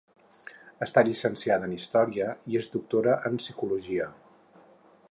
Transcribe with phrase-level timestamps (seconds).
[0.85, 4.11] Està llicenciada en història i és doctora en Psicologia.